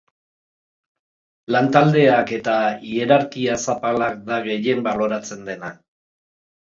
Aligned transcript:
Lan 1.55 1.67
taldeak 1.75 2.33
eta 2.39 2.55
hierarkia 2.87 3.59
zapalak 3.67 4.17
da 4.31 4.41
gehien 4.51 4.85
baloratzen 4.89 5.47
dena. 5.51 5.71